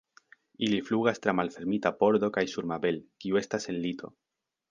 [0.67, 4.13] Ili flugas tra malfermita pordo kaj sur Mabel, kiu estas en lito.